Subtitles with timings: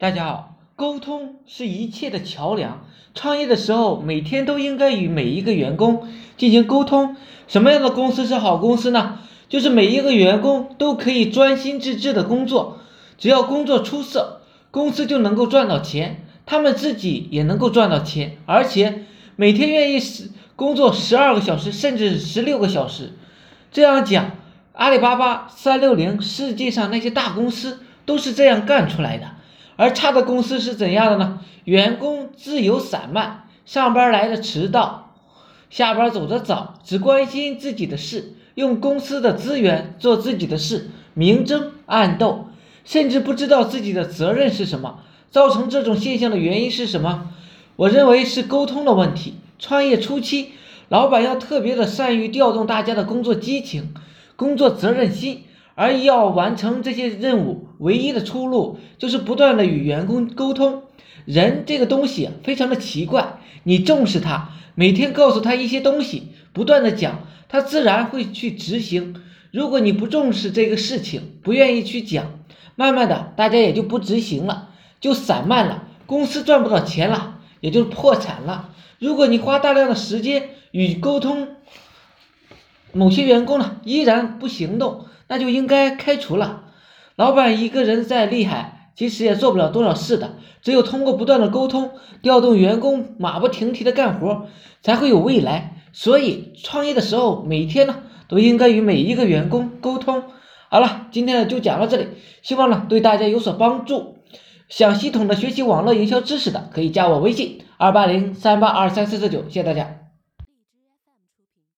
[0.00, 2.86] 大家好，沟通是一切的桥梁。
[3.14, 7.16] 创业的时候，每天都应该与每一个员工进行沟通。
[7.46, 9.18] 什么样的公司是好公司呢？
[9.50, 12.78] 就是每一个员工都可以专心致志的工作，
[13.18, 14.40] 只要工作出色，
[14.70, 19.04] 公司就能够赚到钱，他们自己也能够赚到钱，而且
[19.36, 23.12] 每天愿意十工作十二个小时，甚至十六个小时。
[23.70, 24.30] 这样讲，
[24.72, 29.32] 阿里巴巴、三六零，世界上那些大公司都是这样干出来的。
[29.80, 31.40] 而差的公司是怎样的呢？
[31.64, 35.14] 员工自由散漫，上班来的迟到，
[35.70, 42.48] 下班走的早，只关心自己的事，用公司的资源做自己的事，明争暗斗，
[42.84, 45.00] 甚至不知道自己的责任是什么。
[45.30, 47.30] 造成这种现象的原因是什么？
[47.76, 49.36] 我认为是沟通的问题。
[49.58, 50.50] 创业初期，
[50.90, 53.94] 老板要特别的善于调动大家的工作激情、
[54.36, 55.44] 工作责任心。
[55.80, 60.82] 而要完成这些任务，唯一的出路就是不断的与员工沟通。
[61.24, 69.22] 人这个东西非常的奇怪，你重视他，每天告诉他一些东西，不断的讲，他自然会去执行。
[69.52, 72.26] 如果你不重视这个事情，不愿意去讲，
[72.76, 74.68] 慢慢的大家也就不执行了，
[75.00, 78.68] 就散漫了，公司赚不到钱了，也就是破产了。
[78.98, 81.48] 如果你花大量的时间与沟通，
[82.92, 85.06] 某些员工呢依然不行动。
[85.32, 86.64] 那就应该开除了。
[87.14, 90.34] 老板一个人再厉害，其实也做不了多少事的。
[90.60, 94.48] 只有通过不断的沟通，调动员工马不停蹄的干活，
[94.82, 95.76] 才会有未来。
[95.92, 100.24] 所以创业的时候，每天呢都应该与每一个员工沟通。
[100.68, 102.08] 好了，今天呢就讲到这里，
[102.42, 104.16] 希望呢对大家有所帮助。
[104.68, 109.99] 想系统的学习网络营销知识的，可以加我微信二八零三八二三四四九，谢谢大家。